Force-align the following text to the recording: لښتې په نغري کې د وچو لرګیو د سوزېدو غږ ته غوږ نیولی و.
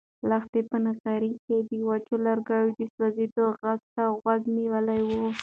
لښتې 0.29 0.61
په 0.69 0.77
نغري 0.85 1.33
کې 1.45 1.57
د 1.69 1.71
وچو 1.87 2.15
لرګیو 2.25 2.75
د 2.77 2.79
سوزېدو 2.95 3.45
غږ 3.63 3.81
ته 3.95 4.03
غوږ 4.21 4.41
نیولی 4.57 5.01
و. 5.07 5.11